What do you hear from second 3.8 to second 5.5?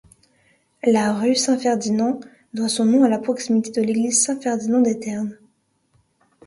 l'église Saint-Ferdinand-des-Ternes.